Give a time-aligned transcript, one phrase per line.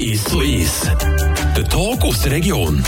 [0.00, 0.86] Ist ist.
[1.54, 2.82] Der Talk aus der Region.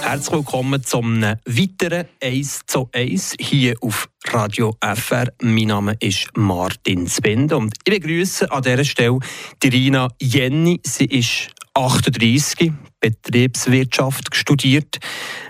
[0.00, 5.26] Herzlich willkommen zum weiteren 1 zu 1 hier auf Radio FR.
[5.42, 9.18] Mein Name ist Martin Spinde und ich begrüße an dieser Stelle
[9.60, 10.80] die Rina Jenny.
[10.86, 14.98] Sie ist 38, Betriebswirtschaft studiert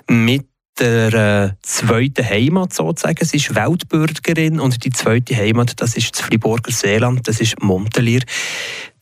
[0.09, 0.48] mit
[0.79, 3.25] der äh, zweiten Heimat sozusagen.
[3.25, 8.21] Sie ist Weltbürgerin und die zweite Heimat, das ist das Friburger Seeland, das ist Montelier.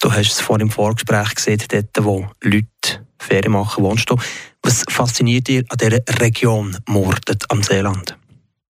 [0.01, 4.17] Du hast es vorhin im Vorgespräch gesehen, dort, wo Leute Ferien machen, wohnst du.
[4.63, 8.17] Was fasziniert dich an dieser Region Murten am Seeland?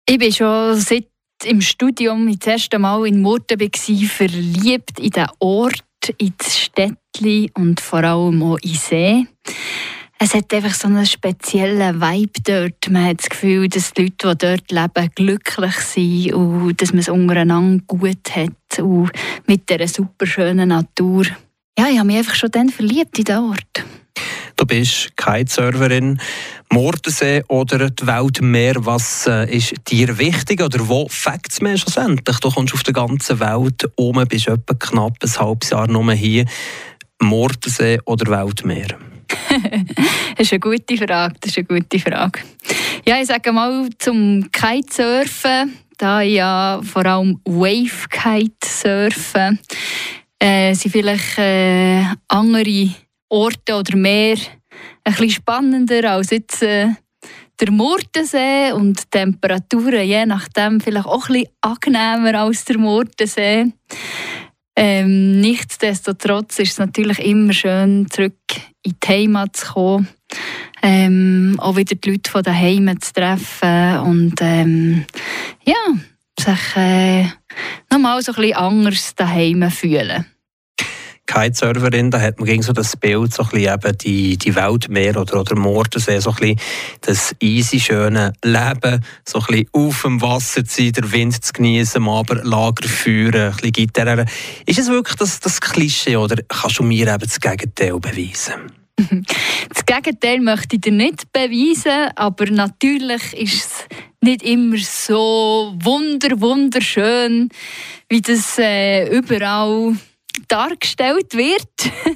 [0.07, 1.07] Ich bin schon seit
[1.43, 5.83] im Studium das erste Mal in Murten war, verliebt in den Ort,
[6.17, 9.27] in das Städtchen und vor allem auch in See
[10.23, 12.91] es hat einfach so einen speziellen Vibe dort.
[12.91, 16.99] Man hat das Gefühl, dass die Leute, die dort leben, glücklich sind und dass man
[16.99, 19.09] es untereinander gut hat und
[19.47, 21.25] mit dieser super schönen Natur.
[21.77, 23.83] Ja, ich habe mich einfach schon dann verliebt in den Ort.
[24.57, 26.21] Du bist Kitesurferin,
[26.71, 28.75] Mordensee oder die Weltmeer.
[28.77, 32.37] Was äh, ist dir wichtig oder wo fängt es mir schlussendlich?
[32.37, 36.45] Du kommst auf der ganzen Welt um, bist etwa knapp ein halbes Jahr nur hier.
[37.19, 38.99] Mordensee oder Weltmeer?
[40.37, 41.35] das ist eine gute Frage.
[41.39, 42.41] Das ist eine gute Frage.
[43.05, 49.59] Ja, ich sage mal zum Kitesurfen, da ja vor allem Wave-Kitesurfen,
[50.39, 52.89] äh, sind vielleicht äh, andere
[53.29, 54.37] Orte oder mehr
[55.03, 56.87] ein bisschen spannender als jetzt äh,
[57.59, 63.71] der Murtensee und die Temperaturen je nachdem vielleicht auch ein bisschen angenehmer als der Murtensee.
[64.75, 68.33] Ähm, nichtsdestotrotz ist es natürlich immer schön, zurück
[68.83, 70.07] in die Heimat zu kommen.
[70.81, 75.05] Ähm, auch wieder die Leute von daheim zu treffen und ähm,
[75.63, 75.75] ja,
[76.39, 77.25] sich äh,
[77.91, 80.25] nochmal so ein bisschen anders daheim fühlen.
[81.31, 85.39] Kitesurferin, da hat man gegen so das Bild, so ein eben die, die Weltmeer oder,
[85.39, 86.59] oder Mordensee, so ein
[87.01, 92.05] das easy, schöne Leben, so ein auf dem Wasser zu sein, den Wind zu genießen,
[92.07, 94.25] aber Lager führen, ein Gitarre.
[94.65, 98.71] Ist es wirklich das, das Klischee oder kannst du mir eben das Gegenteil beweisen?
[99.69, 103.87] Das Gegenteil möchte ich dir nicht beweisen, aber natürlich ist es
[104.21, 107.49] nicht immer so wunder wunderschön,
[108.09, 109.95] wie das äh, überall
[110.47, 111.67] dargestellt wird.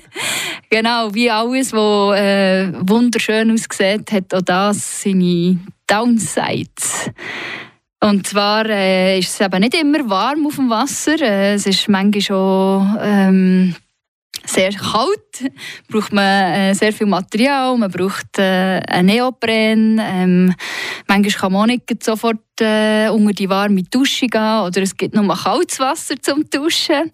[0.70, 7.12] genau, wie alles, was äh, wunderschön aussieht, hat auch das seine Downsides.
[8.02, 11.20] Und zwar äh, ist es eben nicht immer warm auf dem Wasser.
[11.22, 13.76] Äh, es ist manchmal schon ähm,
[14.46, 15.52] sehr kalt.
[15.90, 17.78] braucht man äh, sehr viel Material.
[17.78, 20.00] Man braucht äh, einen Neopren.
[20.04, 20.54] Ähm,
[21.08, 25.16] manchmal kann man auch nicht sofort äh, unter die warme Dusche gehen oder es gibt
[25.16, 27.12] nur kaltes Wasser zum Duschen.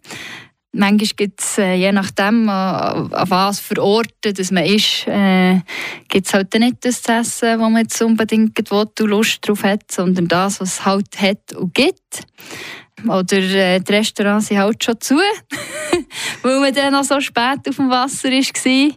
[0.73, 5.59] Manchmal gibt es, äh, je nachdem, äh, an was für Orte dass man ist, äh,
[6.07, 10.29] gibt es halt nicht das essen, wo man jetzt unbedingt will, Lust drauf hat, sondern
[10.29, 12.21] das, was es halt hat und gibt.
[13.05, 15.15] Oder äh, die Restaurants sind halt schon zu,
[16.41, 18.91] weil man dann noch so spät auf dem Wasser war.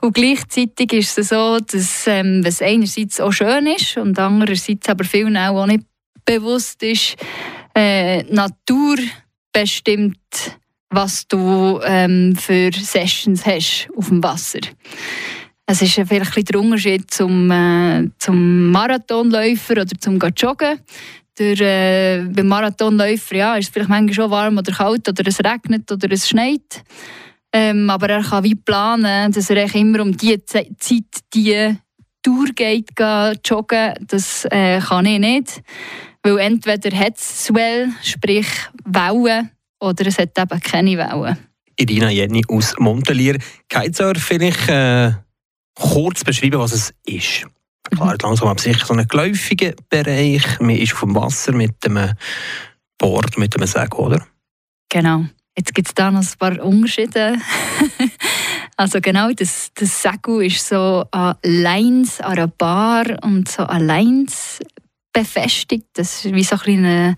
[0.00, 5.04] Und gleichzeitig ist es so, dass ähm, es einerseits auch schön ist und andererseits aber
[5.04, 5.84] vielen auch nicht
[6.24, 7.16] bewusst ist,
[7.74, 8.96] äh, Natur
[9.52, 10.16] bestimmt
[10.90, 14.60] was du ähm, für Sessions hast auf dem Wasser.
[15.66, 20.80] Es ist vielleicht ein der Unterschied zum, äh, zum Marathonläufer oder zum Joggen.
[21.38, 25.38] Der, äh, beim Marathonläufer ja, ist es vielleicht manchmal schon warm oder kalt oder es
[25.40, 26.82] regnet oder es schneit.
[27.52, 30.70] Ähm, aber er kann wie planen, dass er immer um diese Zeit
[31.34, 31.76] die
[32.22, 33.94] Tour geht, geht joggen.
[34.06, 35.62] Das äh, kann ich nicht.
[36.22, 38.48] Weil entweder hat es Swell, sprich
[38.84, 39.50] Wellen,
[39.80, 41.38] oder es hat eben keine Wellen.
[41.76, 43.38] Irina Jenny aus Montelier.
[43.68, 45.12] Kitesurf vielleicht äh,
[45.74, 47.46] kurz beschreiben, was es ist.
[47.84, 48.18] Klar, mhm.
[48.22, 50.42] langsam aber sicher so ein geläufiger Bereich.
[50.60, 52.14] Man ist auf dem Wasser mit einem
[52.98, 54.26] Board, mit einem Segel, oder?
[54.88, 55.24] Genau.
[55.56, 57.36] Jetzt gibt es da noch ein paar Unterschiede.
[58.76, 63.86] also genau, das, das Segel ist so an Lines, an einer Bar und so an
[63.86, 64.60] Lines
[65.12, 65.86] befestigt.
[65.94, 67.16] Das ist wie so ein kleiner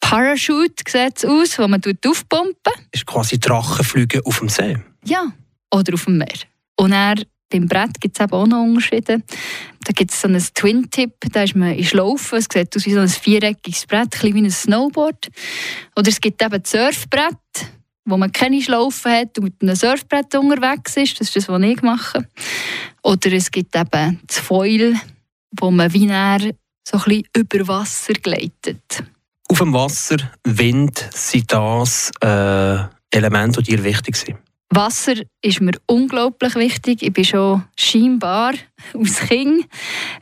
[0.00, 2.72] Parachute sieht aus, wo man aufpumpen.
[2.92, 4.78] Ist quasi Drachenflüge auf dem See?
[5.04, 5.32] Ja,
[5.72, 6.38] oder auf dem Meer.
[6.76, 9.22] Und dann, beim Brett gibt es auch noch Unterschiede.
[9.84, 12.92] Da gibt es so einen Twin-Tip, da ist man in Schlaufen, es sieht aus wie
[12.92, 15.28] so ein viereckiges Brett, ein wie ein Snowboard.
[15.96, 17.36] Oder es gibt eben das Surfbrett,
[18.04, 21.20] wo man keine Schlaufen hat und mit einem Surfbrett unterwegs ist.
[21.20, 22.26] Das ist das, was ich mache.
[23.02, 24.94] Oder es gibt eben das Foil,
[25.58, 26.54] wo man wie so ein
[26.86, 29.04] bisschen über Wasser gleitet.
[29.50, 32.78] Auf dem Wasser, Wind, sind das äh,
[33.10, 34.36] Elemente, die dir wichtig sind?
[34.70, 37.02] Wasser ist mir unglaublich wichtig.
[37.02, 38.52] Ich bin schon scheinbar
[38.94, 39.66] aus Kind.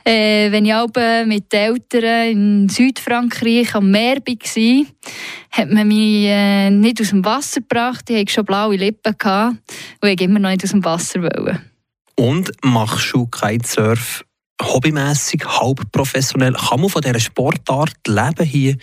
[0.05, 4.85] Äh, wenn ich aber mit den Eltern in Südfrankreich am Meer war,
[5.51, 8.09] hat man mich äh, nicht aus dem Wasser gebracht.
[8.09, 9.57] Ich hatte schon blaue Lippen gehabt,
[10.01, 11.61] und ich immer noch nicht aus dem Wasser wollte.
[12.15, 14.23] Und machst du Kitesurf
[14.61, 16.53] hobbymässig, halb professionell?
[16.53, 18.77] Kann man von dieser Sportart leben hier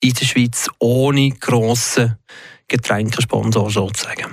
[0.00, 2.16] in der Schweiz ohne grossen
[2.68, 4.26] Getränkesponsor sozusagen?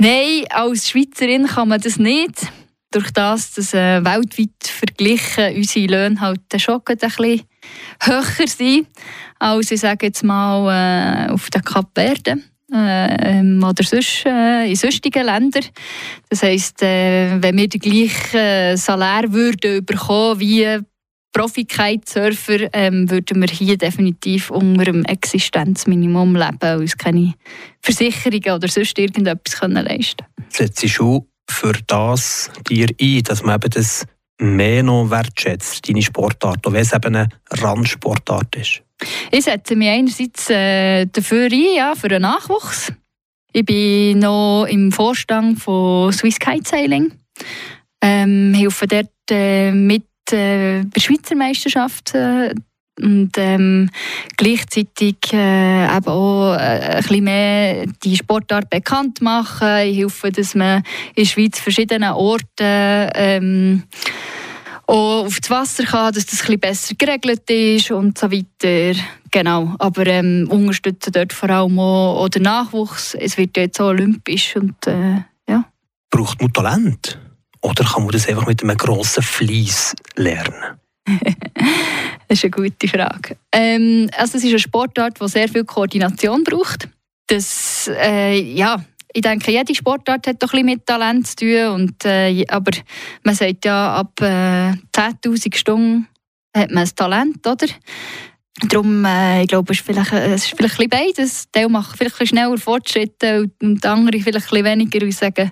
[0.00, 2.52] Nein, als Schweizerin kann man das nicht.
[2.90, 7.42] Durch das, dass äh, weltweit verglichen unsere Löhne halt schon ein bisschen
[8.00, 8.86] höher sind
[9.38, 15.24] als ich sage jetzt mal äh, auf den Kapverden äh, oder sonst, äh, in sonstigen
[15.24, 15.64] Ländern.
[16.28, 20.78] Das heisst, äh, wenn wir den gleichen Salär würden bekommen wie
[21.38, 27.34] Profi-Kitesurfer, ähm, würden wir hier definitiv unter dem Existenzminimum leben und uns keine
[27.80, 30.48] Versicherungen oder sonst irgendetwas können leisten können.
[30.50, 34.04] Setzt du für das dir ein, dass man eben das
[34.40, 38.82] mehr noch wertschätzt, deine Sportart, auch wenn es eben eine Randsportart ist?
[39.30, 42.92] Ich setze mich einerseits äh, dafür ein, ja, für den Nachwuchs.
[43.52, 47.12] Ich bin noch im Vorstand von Swiss Kitesailing.
[48.02, 52.54] Ähm, helfe dort äh, mit äh, bei der Schweizer Meisterschaft äh,
[53.00, 53.90] und ähm,
[54.36, 59.86] gleichzeitig äh, eben auch äh, ein mehr die Sportart bekannt machen.
[59.86, 60.82] Ich helfe, dass man
[61.14, 63.82] in der Schweiz verschiedenen Orten ähm,
[64.86, 68.98] auch auf das Wasser kann, dass das ein besser geregelt ist und so weiter.
[69.30, 73.14] Genau, aber ähm, unterstützen dort vor allem auch, auch den Nachwuchs.
[73.14, 75.64] Es wird jetzt auch olympisch und äh, ja.
[76.10, 77.18] Braucht man Talent?
[77.68, 80.78] Oder kann man das einfach mit einem grossen Fleiss lernen?
[82.28, 83.36] das ist eine gute Frage.
[83.52, 86.88] Ähm, also es ist eine Sportart, die sehr viel Koordination braucht.
[87.26, 88.82] Das, äh, ja,
[89.12, 91.66] ich denke, jede Sportart hat doch ein bisschen mit Talent zu tun.
[91.74, 92.72] Und, äh, aber
[93.22, 96.08] man sagt ja, ab äh, 10'000 Stunden
[96.56, 97.66] hat man ein Talent, oder?
[98.66, 101.50] Darum, äh, ich glaube, es ist vielleicht, äh, es ist vielleicht ein bisschen beides.
[101.52, 105.04] Die machen vielleicht ein schneller Fortschritte und die anderen vielleicht ein weniger.
[105.04, 105.50] Und sagen,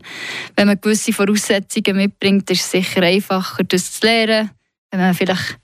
[0.57, 4.51] wenn man gewisse Voraussetzungen mitbringt, ist es sicher einfacher, das zu lernen.
[4.91, 5.59] Wenn man vielleicht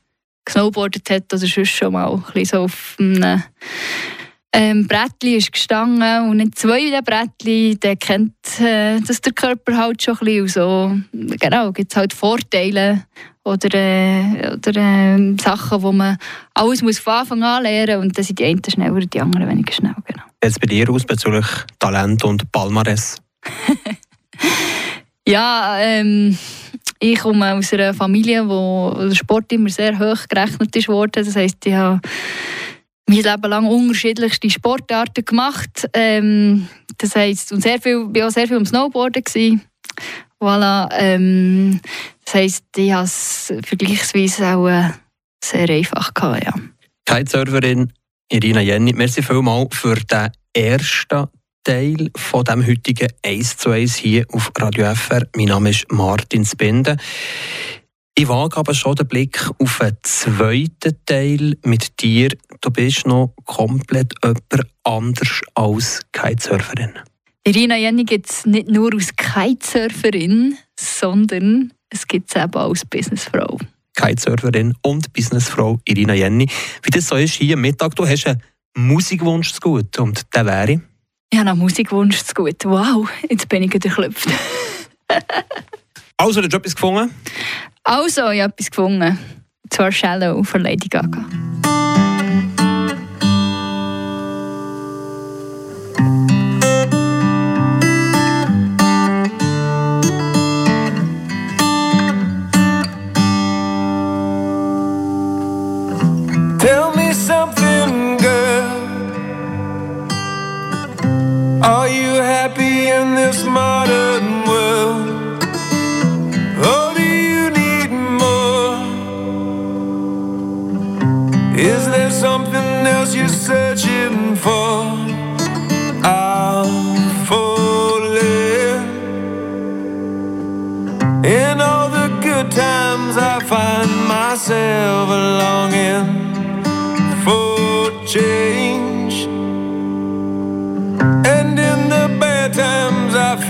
[0.45, 3.43] gesnowboardet hat oder sonst schon mal ein bisschen so auf einem
[4.53, 9.77] ähm, Brettli ist gestanden und nicht zwei der Brettli, der kennt äh, das der Körper
[9.77, 10.49] halt schon ein bisschen.
[10.49, 13.07] so, genau, gibt es halt Vorteile
[13.45, 16.17] oder, äh, oder äh, Sachen, wo man
[16.55, 19.49] alles muss von Anfang an lernen muss und dann sind die einen schneller die anderen
[19.49, 19.95] weniger schnell.
[20.07, 20.23] Genau.
[20.43, 21.47] Jetzt bei dir aus bezüglich
[21.79, 23.21] Talent und Palmares?
[25.27, 26.37] ja, ähm,
[26.99, 31.25] ich komme aus einer Familie, wo der Sport immer sehr hoch gerechnet ist worden.
[31.25, 32.01] Das heisst, ich habe
[33.09, 35.89] mein Leben lang unterschiedlichste Sportarten gemacht.
[35.95, 36.69] Ähm,
[36.99, 39.25] das heisst, und sehr viel, ich war sehr viel am Snowboarden.
[39.25, 39.63] Gewesen.
[40.41, 41.81] Voilà, ähm,
[42.33, 44.91] das heisst, ich habe es vergleichsweise auch
[45.45, 46.55] sehr einfach gehabt, ja.
[47.05, 47.93] Kitesurferin
[48.31, 51.27] Irina Jenny, merci vielmals für den ersten
[51.65, 55.27] Teil von dem heutigen 1 zu 1 hier auf Radio FR.
[55.37, 56.97] Mein Name ist Martin Spinde.
[58.15, 62.31] Ich wage aber schon den Blick auf einen zweiten Teil mit dir.
[62.61, 64.43] Du bist noch komplett jemand
[64.85, 66.95] anders als Kitesurferin.
[67.45, 73.59] Irina Jenny gibt es nicht nur als Kitesurferin, sondern es gibt es eben als Businessfrau.
[73.95, 76.49] Kitesurferin und Businessfrau Irina Jenny.
[76.83, 78.43] Wie das so ist hier am Mittag, du hast einen
[78.75, 80.81] Musikwunsch zu gut und der wäre?
[81.31, 82.65] Ich habe einen Musikwunsch zu gut.
[82.65, 84.29] Wow, jetzt bin ich geklopft.
[86.17, 87.15] also, hast du etwas gefunden?
[87.85, 89.19] Also, ich habe etwas gefunden.
[89.63, 91.25] Und zwar Shallow von Lady Gaga.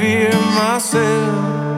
[0.02, 1.71] Fear myself.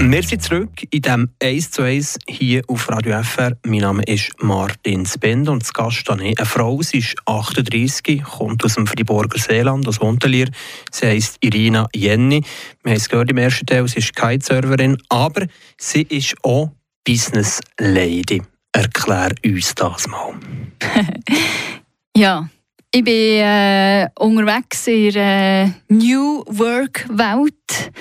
[0.00, 3.56] Wir sind zurück in dem 1 zu 1 hier auf Radio FR.
[3.66, 6.80] Mein Name ist Martin Spend und das Gast hier eine Frau.
[6.82, 10.48] Sie ist 38, kommt aus dem Friburger Seeland, aus Wontelier.
[10.90, 12.42] Sie heisst Irina Jenny.
[12.82, 16.70] Wir haben es gehört im ersten Teil, sie ist Kitesurferin, aber sie ist auch
[17.04, 18.40] Business Lady.
[18.72, 20.34] Erklär uns das mal.
[22.16, 22.48] Ja,
[22.90, 27.92] ich bin äh, unterwegs in der äh, New Work Welt.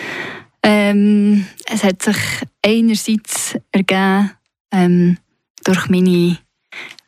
[0.64, 2.18] Ähm, es hat sich
[2.64, 4.32] einerseits ergeben
[4.72, 5.18] ähm,
[5.64, 6.38] durch meine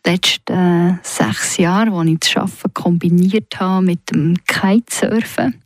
[0.05, 5.61] letzten sechs Jahre, wo ich das Arbeiten kombiniert habe mit dem Kitesurfen.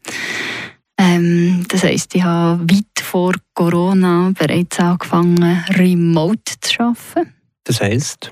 [0.98, 7.34] Ähm, das heisst, ich habe weit vor Corona bereits angefangen, remote zu arbeiten.
[7.64, 8.32] Das heisst,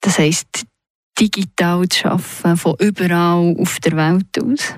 [0.00, 0.66] Das heisst,
[1.18, 4.74] digital zu arbeiten, von überall auf der Welt aus.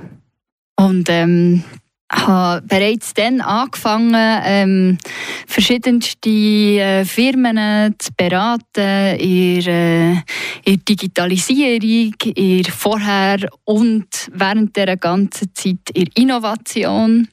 [0.76, 1.64] Und ähm,
[2.12, 4.98] habe bereits dann angefangen, ähm,
[5.46, 10.22] verschiedenste äh, Firmen zu beraten in der,
[10.64, 17.28] in Digitalisierung, in Vorher- und während der ganzen Zeit in Innovation.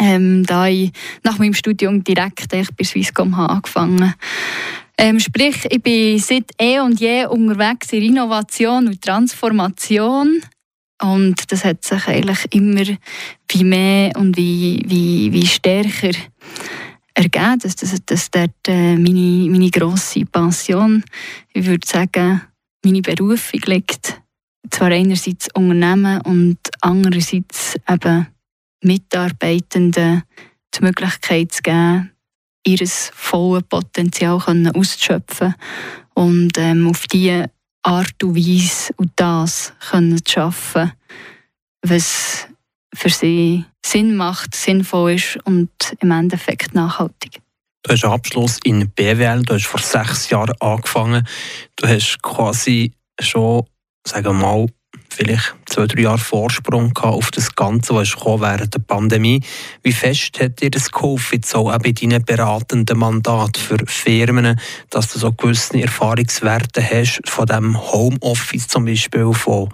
[0.00, 4.14] Ähm, da ich nach meinem Studium direkt echt bei Swisscom habe angefangen
[4.96, 10.40] ähm, sprich, ich bin seit eh und je unterwegs in Innovation und Transformation.
[11.02, 12.84] Und das hat sich eigentlich immer
[13.50, 16.12] wie mehr und wie, wie, wie stärker
[17.14, 17.58] ergeben.
[17.60, 21.04] Das, das, das dort äh, meine, meine grosse Passion,
[21.52, 22.42] ich würde sagen,
[22.84, 24.20] meine Berufung liegt.
[24.70, 28.26] Zwar einerseits Unternehmen und andererseits eben
[28.82, 30.22] Mitarbeitenden
[30.74, 32.10] die Möglichkeit zu geben,
[32.66, 34.40] ihr volles Potenzial
[34.74, 35.54] auszuschöpfen
[36.14, 37.50] und ähm, auf diese
[37.84, 40.92] Art und Weise und das können schaffen,
[41.82, 42.48] was
[42.94, 47.40] für sie Sinn macht, sinnvoll ist und im Endeffekt nachhaltig.
[47.82, 51.28] Du hast einen Abschluss in BWL, du hast vor sechs Jahren angefangen.
[51.76, 53.66] Du hast quasi schon,
[54.06, 54.66] sagen wir mal,
[55.14, 59.40] vielleicht zwei, drei Jahre Vorsprung gehabt auf das Ganze, was ist während der Pandemie.
[59.82, 64.58] Wie fest hat dir das geholfen, jetzt auch bei deinen beratenden Mandat für Firmen,
[64.90, 69.68] dass du so gewisse Erfahrungswerte hast von dem Homeoffice zum Beispiel, von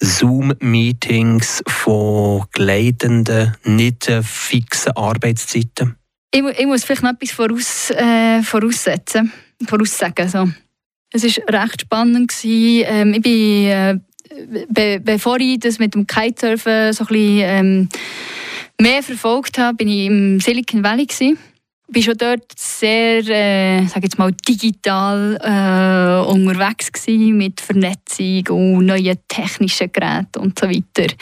[0.00, 5.96] Zoom-Meetings, von gleitenden, nicht fixen Arbeitszeiten?
[6.32, 9.32] Ich, ich muss vielleicht noch etwas voraus, äh, voraussetzen,
[9.66, 10.28] voraussagen.
[10.28, 10.48] So.
[11.12, 12.28] Es war recht spannend.
[12.28, 12.84] Gewesen.
[12.86, 13.98] Ähm, ich bin äh,
[14.68, 17.88] be bevor ich das mit dem Kitesurfen so ein bisschen ähm,
[18.80, 21.38] mehr verfolgt habe, bin ich im Silicon Valley gewesen
[21.88, 28.86] bin schon dort sehr, äh, sag jetzt mal, digital äh, unterwegs gewesen, mit Vernetzung und
[28.86, 31.12] neuen technischen Geräten und so weiter.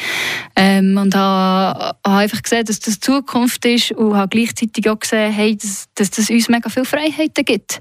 [0.56, 5.32] Ähm, und habe ha einfach gesehen, dass das Zukunft ist und habe gleichzeitig auch gesehen,
[5.32, 7.80] hey, dass, dass das uns mega viele Freiheiten gibt.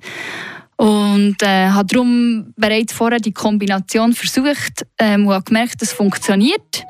[0.77, 5.93] Und äh, habe darum bereits vorher die Kombination versucht ähm, und habe gemerkt, dass es
[5.93, 6.83] funktioniert.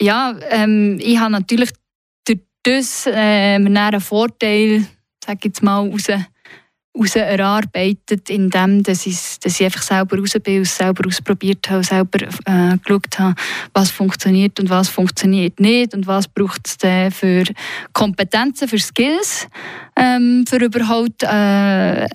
[0.00, 1.70] Ja, ähm, ich habe natürlich
[2.24, 3.10] durch das äh,
[3.56, 4.86] einen Vorteil
[5.26, 6.06] sage jetzt mal, raus,
[6.98, 12.22] raus erarbeitet, indem dass ich, dass ich einfach selber raus bin, selber ausprobiert habe, selber
[12.22, 13.34] äh, geschaut habe,
[13.72, 17.44] was funktioniert und was funktioniert nicht und was braucht es denn für
[17.92, 19.48] Kompetenzen, für Skills,
[19.96, 21.26] ähm, für überhaupt äh,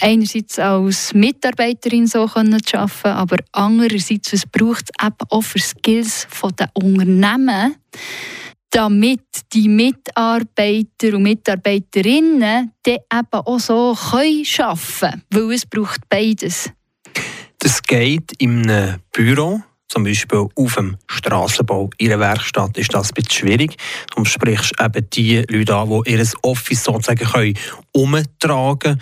[0.02, 5.60] einerseits als Mitarbeiterin so können zu arbeiten, aber andererseits, was braucht es eben auch für
[5.60, 7.76] Skills von den Unternehmen,
[8.72, 9.22] damit
[9.54, 15.24] die Mitarbeiter und Mitarbeiterinnen dann eben auch so können arbeiten können.
[15.30, 16.72] Weil es braucht beides.
[17.60, 21.90] Das geht in einem Büro, zum Beispiel auf dem Strassenbau.
[21.98, 23.76] In einer Werkstatt ist das ein bisschen schwierig.
[24.16, 27.54] Du sprichst eben die Leute an, die ihr Office sozusagen
[27.92, 29.02] umtragen können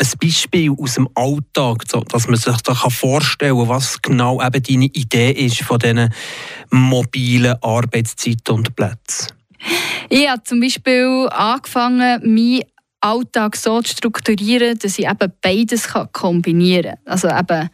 [0.00, 4.86] ein Beispiel aus dem Alltag, dass man sich da vorstellen kann, was genau eben deine
[4.86, 6.12] Idee ist von diesen
[6.70, 9.32] mobilen Arbeitszeiten und Plätzen?
[10.08, 12.62] Ich habe zum Beispiel angefangen, meinen
[13.00, 17.12] Alltag so zu strukturieren, dass ich eben beides kombinieren kann.
[17.12, 17.68] Also eben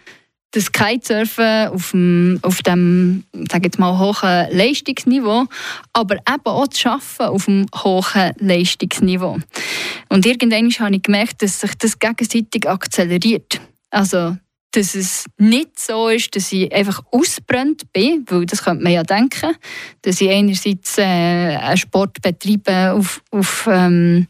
[0.55, 5.47] das Kitesurfen auf dem, auf dem sag jetzt mal, hohen Leistungsniveau,
[5.93, 9.39] aber eben auch das Arbeiten auf dem hohen Leistungsniveau.
[10.09, 13.61] Und irgendwann habe ich gemerkt, dass sich das gegenseitig akzeleriert.
[13.91, 14.37] Also
[14.75, 19.05] dass es nicht so ist, dass ich einfach ausbrennt bin, weil das könnte man ja
[19.05, 19.55] denken,
[20.03, 24.27] dass ich einerseits äh, einen Sport betreibe auf, auf, ähm,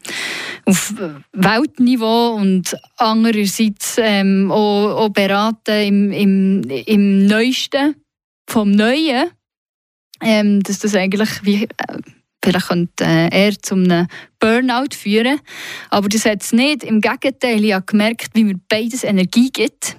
[0.67, 0.93] auf
[1.33, 7.97] Weltniveau und andererseits ähm, auch, auch beraten im, im, im Neuesten
[8.47, 9.31] vom Neuen,
[10.21, 11.99] ähm, dass das eigentlich wie, äh,
[12.45, 15.41] vielleicht könnte äh, eher zu einem Burnout führen,
[15.89, 16.85] aber das hat es nicht.
[16.85, 19.97] Im Gegenteil, ich habe gemerkt, wie mir beides Energie gibt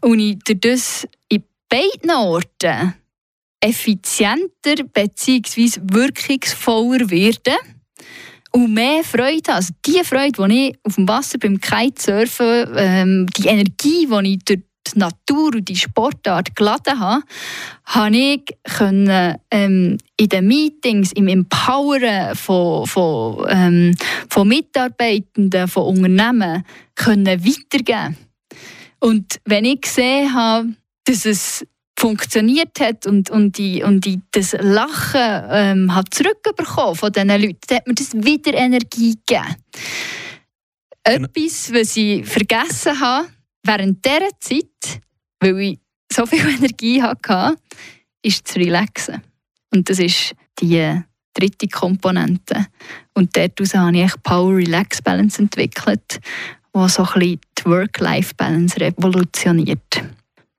[0.00, 2.94] und ich das in beiden Orten
[3.60, 5.80] effizienter bzw.
[5.82, 7.56] wirkungsvoller werde
[8.52, 9.56] und mehr Freude habe.
[9.56, 14.44] Also die Freude, die ich auf dem Wasser beim Kitesurfen, ähm, die Energie, die ich
[14.44, 14.60] durch
[14.94, 17.22] die Natur und die Sportart geladen habe,
[17.84, 23.94] habe ich können, ähm, in den Meetings, im Empoweren von, von, ähm,
[24.30, 28.16] von Mitarbeitenden, von Unternehmen können weitergeben
[29.00, 31.64] und wenn ich gesehen habe, dass es
[31.98, 37.58] funktioniert hat und, und, die, und die, das Lachen ähm, hat zurückbekommen von diesen Leuten,
[37.66, 39.56] dann hat mir das wieder Energie gegeben.
[41.04, 41.24] Genau.
[41.26, 43.28] Etwas, was ich vergessen habe,
[43.64, 45.00] während dieser Zeit,
[45.40, 45.78] weil ich
[46.12, 47.56] so viel Energie hatte,
[48.22, 49.22] ist zu relaxen.
[49.72, 51.02] Und das ist die
[51.34, 52.66] dritte Komponente.
[53.14, 56.20] Und daraus habe ich Power-Relax-Balance entwickelt
[56.72, 60.02] was so ein bisschen die Work-Life-Balance revolutioniert.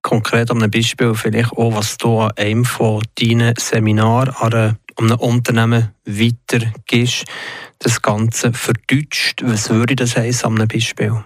[0.02, 5.19] Konkret an einem Beispiel vielleicht auch, was du an einem von deinen Seminaren an einem
[5.19, 7.26] Unternehmen weitergibst,
[7.80, 9.41] das Ganze verdeutscht.
[9.43, 11.24] Was würde das heißen an einem Beispiel?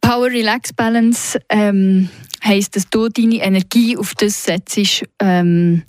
[0.00, 2.08] Power Relax Balance ähm,
[2.44, 5.84] heisst, dass du deine Energie auf das setzt, ähm,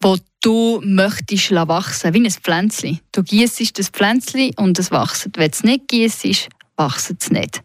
[0.00, 3.00] wo du möchtest wachsen, wie ein Pflänzchen.
[3.12, 5.30] Du gießt das Pflänzchen und es wächst.
[5.34, 7.62] Wenn du es nicht gießt, wachsen sie nicht.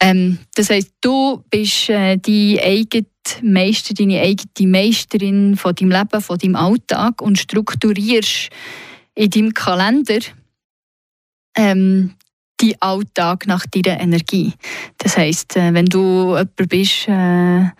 [0.00, 3.06] Ähm, das heisst, du bist äh, die eigene
[3.42, 8.50] Meister, deine eigene Meisterin von deinem Leben, von deinem Alltag und strukturierst
[9.14, 10.18] in deinem Kalender
[11.56, 12.14] ähm,
[12.64, 14.52] deinen Alltag nach deiner Energie.
[14.98, 17.70] Das heisst, äh, wenn du jemand bist, äh,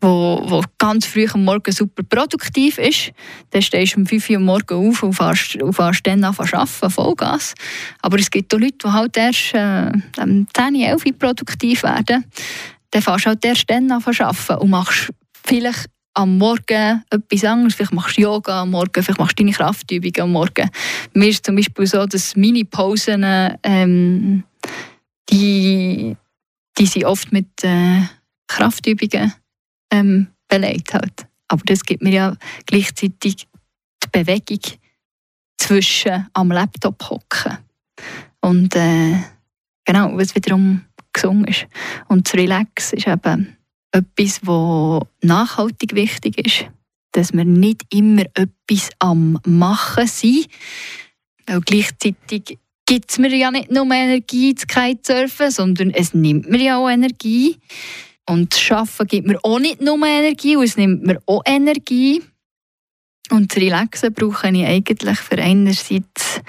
[0.00, 3.12] wo, wo ganz früh am Morgen super produktiv ist,
[3.50, 6.42] dann stehst du um 5 Uhr morgen auf und fährst, und fährst dann an zu
[6.42, 7.54] arbeiten, Vollgas.
[8.02, 12.24] Aber es gibt auch Leute, die halt erst äh, 10, 11 Uhr produktiv werden.
[12.90, 15.10] Dann fährst du halt erst dann an zu arbeiten und machst
[15.44, 17.74] vielleicht am Morgen etwas anderes.
[17.74, 20.70] Vielleicht machst du Yoga am Morgen, vielleicht machst du deine Kraftübungen am Morgen.
[21.12, 23.24] Mir ist zum Beispiel so, dass meine Pausen,
[23.62, 24.44] ähm,
[25.28, 26.16] die,
[26.78, 28.00] die sind oft mit äh,
[28.46, 29.34] Kraftübungen
[29.90, 30.94] ähm, belegt.
[30.94, 31.26] Halt.
[31.48, 33.46] Aber das gibt mir ja gleichzeitig
[34.04, 34.60] die Bewegung
[35.58, 37.58] zwischen am Laptop hocken
[38.40, 39.16] und äh,
[39.84, 41.66] genau, was wiederum gesungen ist.
[42.08, 43.56] Und das Relax ist eben
[43.94, 46.66] etwas, was nachhaltig wichtig ist.
[47.12, 50.48] dass wir nicht immer etwas am Machen sind.
[51.46, 56.60] Weil gleichzeitig gibt es mir ja nicht nur Energie zu Kitesurfen, sondern es nimmt mir
[56.60, 57.56] ja auch Energie.
[58.26, 62.20] Und das Arbeiten gibt mir auch nicht nur Energie, es nimmt mir auch Energie.
[63.30, 66.40] Und das Relaxen brauche ich eigentlich für einerseits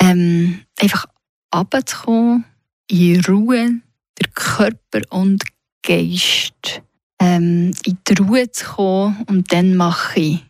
[0.00, 1.06] ähm, einfach
[1.54, 2.44] runterzukommen,
[2.88, 3.80] in Ruhe,
[4.20, 5.42] der Körper und
[5.86, 6.82] Geist
[7.20, 10.44] ähm, in die Ruhe zu kommen und dann mache ich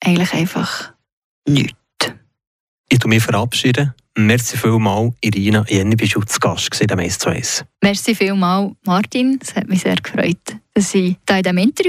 [0.00, 0.92] eigentlich einfach
[1.46, 1.74] nichts.
[2.88, 3.94] Ich tu mich verabschieden.
[4.16, 7.64] Merci vielmals, Irina Jenny, bist du zu Gast gewesen, am 1 zu 1.
[7.82, 9.38] Merci vielmals, Martin.
[9.40, 11.86] Es hat mich sehr gefreut, dass ich da in diesem Interview